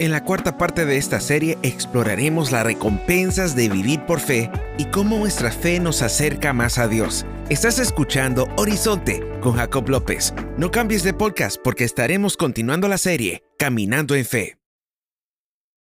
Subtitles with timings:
[0.00, 4.84] En la cuarta parte de esta serie exploraremos las recompensas de vivir por fe y
[4.84, 7.26] cómo nuestra fe nos acerca más a Dios.
[7.48, 10.34] Estás escuchando Horizonte con Jacob López.
[10.56, 14.58] No cambies de podcast porque estaremos continuando la serie Caminando en Fe.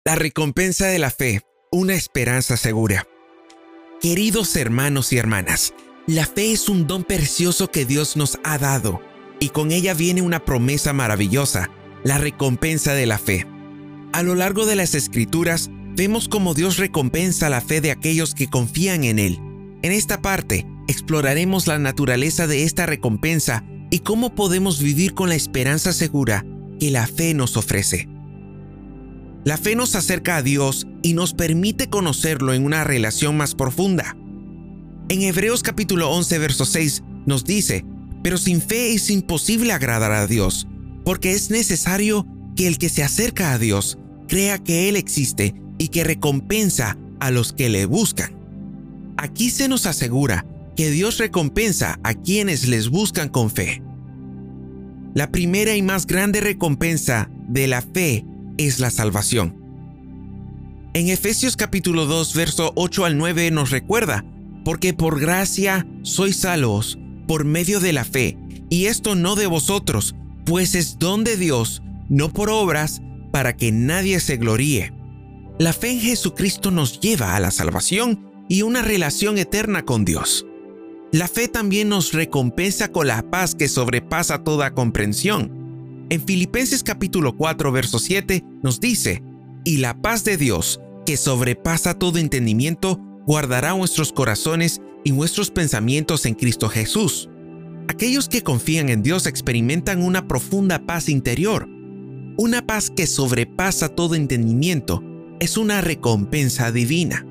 [0.04, 1.40] La recompensa de la fe,
[1.70, 3.06] una esperanza segura.
[4.02, 5.72] Queridos hermanos y hermanas,
[6.06, 9.00] la fe es un don precioso que Dios nos ha dado
[9.40, 11.70] y con ella viene una promesa maravillosa,
[12.04, 13.46] la recompensa de la fe.
[14.12, 18.46] A lo largo de las escrituras, vemos cómo Dios recompensa la fe de aquellos que
[18.46, 19.40] confían en Él.
[19.80, 25.35] En esta parte, exploraremos la naturaleza de esta recompensa y cómo podemos vivir con la
[25.35, 26.44] esperanza segura
[26.79, 28.07] que la fe nos ofrece.
[29.44, 34.14] La fe nos acerca a Dios y nos permite conocerlo en una relación más profunda.
[35.08, 37.86] En Hebreos capítulo 11, verso 6 nos dice,
[38.22, 40.69] pero sin fe es imposible agradar a Dios,
[41.02, 43.98] porque es necesario que el que se acerca a Dios
[44.33, 48.34] crea que Él existe y que recompensa a los que le buscan.
[49.19, 53.83] Aquí se nos asegura que Dios recompensa a quienes les buscan con fe.
[55.12, 58.24] La primera y más grande recompensa de la fe
[58.56, 59.55] es la salvación.
[60.94, 64.24] En Efesios capítulo 2, verso 8 al 9 nos recuerda,
[64.64, 68.39] porque por gracia sois salvos por medio de la fe,
[68.70, 70.14] y esto no de vosotros,
[70.46, 73.02] pues es don de Dios, no por obras,
[73.33, 74.92] para que nadie se gloríe.
[75.58, 80.47] La fe en Jesucristo nos lleva a la salvación y una relación eterna con Dios.
[81.12, 86.06] La fe también nos recompensa con la paz que sobrepasa toda comprensión.
[86.11, 89.22] En Filipenses capítulo 4 verso 7 nos dice,
[89.64, 96.27] y la paz de Dios, que sobrepasa todo entendimiento, guardará nuestros corazones y nuestros pensamientos
[96.27, 97.28] en Cristo Jesús.
[97.89, 101.69] Aquellos que confían en Dios experimentan una profunda paz interior,
[102.42, 105.00] una paz que sobrepasa todo entendimiento
[105.38, 107.24] es una recompensa divina.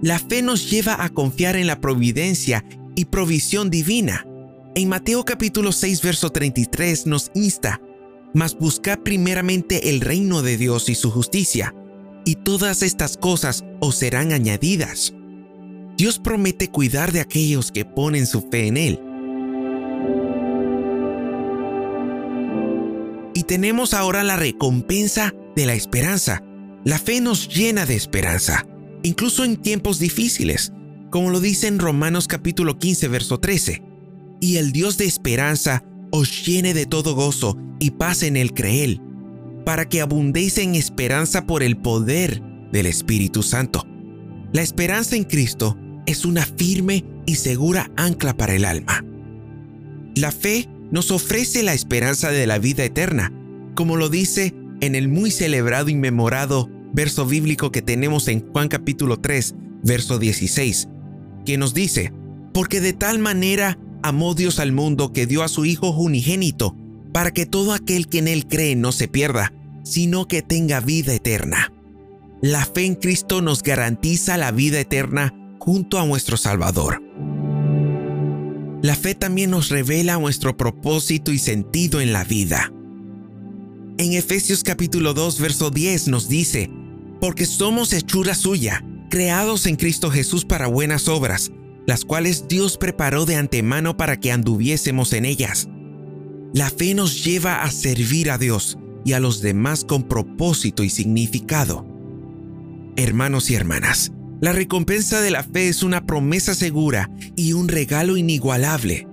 [0.00, 4.26] La fe nos lleva a confiar en la providencia y provisión divina.
[4.74, 7.82] En Mateo capítulo 6 verso 33 nos insta,
[8.32, 11.74] mas buscad primeramente el reino de Dios y su justicia,
[12.24, 15.12] y todas estas cosas os serán añadidas.
[15.98, 19.11] Dios promete cuidar de aquellos que ponen su fe en Él.
[23.42, 26.42] Tenemos ahora la recompensa de la esperanza.
[26.84, 28.66] La fe nos llena de esperanza,
[29.02, 30.72] incluso en tiempos difíciles,
[31.10, 33.82] como lo dice en Romanos capítulo 15, verso 13.
[34.40, 39.00] Y el Dios de esperanza os llene de todo gozo y paz en el creer,
[39.64, 42.42] para que abundéis en esperanza por el poder
[42.72, 43.86] del Espíritu Santo.
[44.52, 45.76] La esperanza en Cristo
[46.06, 49.04] es una firme y segura ancla para el alma.
[50.16, 53.32] La fe nos ofrece la esperanza de la vida eterna,
[53.74, 58.68] como lo dice en el muy celebrado y memorado verso bíblico que tenemos en Juan
[58.68, 60.88] capítulo 3, verso 16,
[61.46, 62.12] que nos dice,
[62.52, 66.76] porque de tal manera amó Dios al mundo que dio a su Hijo unigénito,
[67.12, 69.52] para que todo aquel que en él cree no se pierda,
[69.84, 71.72] sino que tenga vida eterna.
[72.42, 77.02] La fe en Cristo nos garantiza la vida eterna junto a nuestro Salvador.
[78.82, 82.72] La fe también nos revela nuestro propósito y sentido en la vida.
[83.96, 86.68] En Efesios capítulo 2, verso 10 nos dice,
[87.20, 91.52] porque somos hechura suya, creados en Cristo Jesús para buenas obras,
[91.86, 95.68] las cuales Dios preparó de antemano para que anduviésemos en ellas.
[96.52, 100.90] La fe nos lleva a servir a Dios y a los demás con propósito y
[100.90, 101.86] significado.
[102.96, 104.10] Hermanos y hermanas,
[104.42, 109.06] la recompensa de la fe es una promesa segura y un regalo inigualable.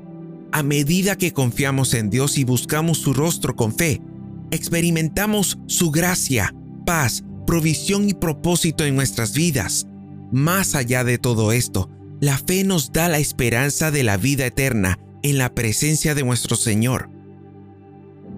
[0.51, 4.01] A medida que confiamos en Dios y buscamos su rostro con fe,
[4.49, 9.85] experimentamos su gracia, paz, provisión y propósito en nuestras vidas.
[10.31, 14.97] Más allá de todo esto, la fe nos da la esperanza de la vida eterna
[15.21, 17.11] en la presencia de nuestro Señor.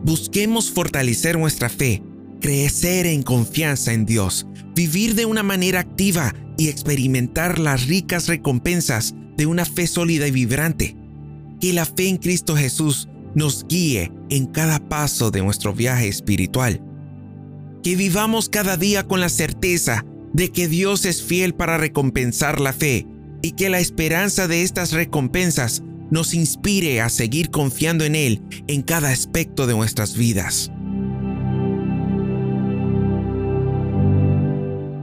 [0.04, 2.04] Busquemos fortalecer nuestra fe,
[2.42, 4.46] crecer en confianza en Dios,
[4.76, 10.32] vivir de una manera activa y experimentar las ricas recompensas de una fe sólida y
[10.32, 10.96] vibrante.
[11.60, 16.80] Que la fe en Cristo Jesús nos guíe en cada paso de nuestro viaje espiritual.
[17.82, 22.74] Que vivamos cada día con la certeza de que Dios es fiel para recompensar la
[22.74, 23.08] fe
[23.42, 25.82] y que la esperanza de estas recompensas
[26.12, 30.72] nos inspire a seguir confiando en Él en cada aspecto de nuestras vidas.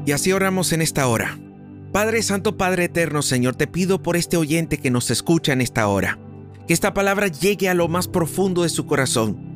[0.06, 1.36] Y así oramos en esta hora.
[1.92, 5.88] Padre Santo, Padre Eterno, Señor, te pido por este oyente que nos escucha en esta
[5.88, 6.18] hora,
[6.66, 9.46] que esta palabra llegue a lo más profundo de su corazón,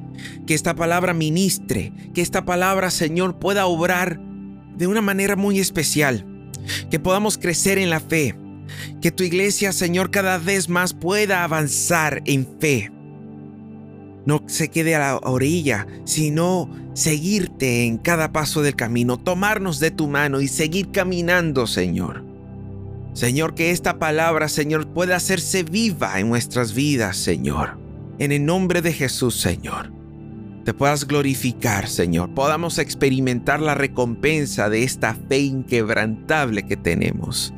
[0.47, 4.21] Que esta palabra ministre, que esta palabra, Señor, pueda obrar
[4.77, 6.27] de una manera muy especial.
[6.91, 8.37] Que podamos crecer en la fe.
[9.01, 12.93] Que tu iglesia, Señor, cada vez más pueda avanzar en fe.
[14.25, 19.91] No se quede a la orilla, sino seguirte en cada paso del camino, tomarnos de
[19.91, 22.25] tu mano y seguir caminando, Señor.
[23.15, 27.79] Señor, que esta palabra, Señor, pueda hacerse viva en nuestras vidas, Señor.
[28.19, 29.93] En el nombre de Jesús, Señor.
[30.65, 32.33] Te puedas glorificar, Señor.
[32.35, 37.53] Podamos experimentar la recompensa de esta fe inquebrantable que tenemos.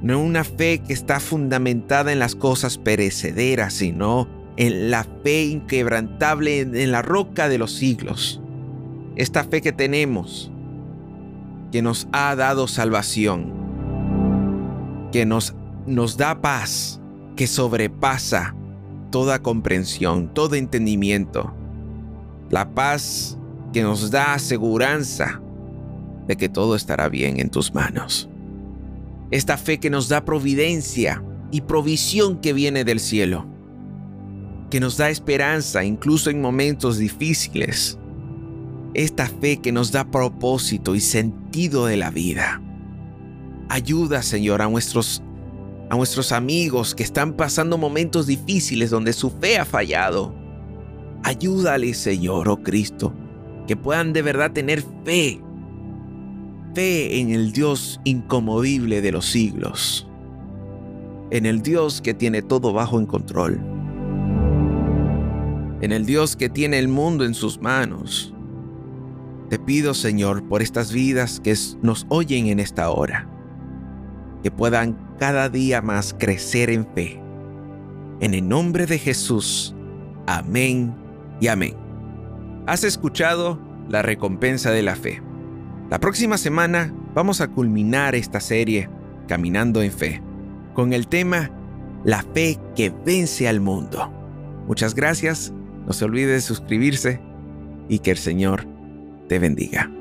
[0.00, 6.60] No una fe que está fundamentada en las cosas perecederas, sino en la fe inquebrantable
[6.60, 8.40] en la roca de los siglos.
[9.16, 10.50] Esta fe que tenemos,
[11.70, 13.52] que nos ha dado salvación,
[15.10, 15.54] que nos,
[15.86, 17.00] nos da paz,
[17.36, 18.54] que sobrepasa
[19.10, 21.54] toda comprensión, todo entendimiento.
[22.50, 23.38] La paz
[23.72, 25.40] que nos da aseguranza
[26.26, 28.28] de que todo estará bien en tus manos.
[29.30, 33.51] Esta fe que nos da providencia y provisión que viene del cielo
[34.72, 37.98] que nos da esperanza incluso en momentos difíciles.
[38.94, 42.62] Esta fe que nos da propósito y sentido de la vida.
[43.68, 45.22] Ayuda, Señor, a nuestros
[45.90, 50.34] a nuestros amigos que están pasando momentos difíciles donde su fe ha fallado.
[51.22, 53.12] Ayúdale, Señor, oh Cristo,
[53.66, 55.38] que puedan de verdad tener fe.
[56.74, 60.08] Fe en el Dios incomovible de los siglos.
[61.30, 63.71] En el Dios que tiene todo bajo en control
[65.82, 68.32] en el Dios que tiene el mundo en sus manos.
[69.50, 73.28] Te pido, Señor, por estas vidas que nos oyen en esta hora,
[74.42, 77.20] que puedan cada día más crecer en fe.
[78.20, 79.74] En el nombre de Jesús.
[80.26, 80.94] Amén
[81.40, 81.74] y amén.
[82.66, 85.20] Has escuchado la recompensa de la fe.
[85.90, 88.88] La próxima semana vamos a culminar esta serie
[89.26, 90.22] Caminando en Fe
[90.74, 91.50] con el tema
[92.04, 94.10] La fe que vence al mundo.
[94.66, 95.52] Muchas gracias
[95.92, 97.20] no se olvide de suscribirse
[97.86, 98.66] y que el Señor
[99.28, 99.92] te bendiga.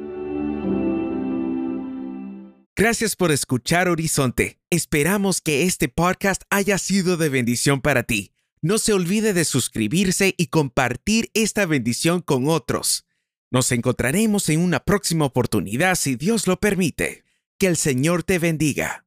[2.77, 4.57] Gracias por escuchar Horizonte.
[4.69, 8.31] Esperamos que este podcast haya sido de bendición para ti.
[8.61, 13.05] No se olvide de suscribirse y compartir esta bendición con otros.
[13.49, 17.25] Nos encontraremos en una próxima oportunidad si Dios lo permite.
[17.59, 19.03] Que el Señor te bendiga.